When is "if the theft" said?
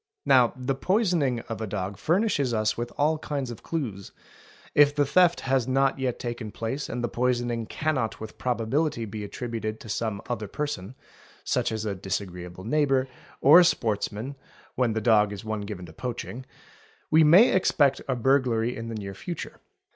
4.73-5.41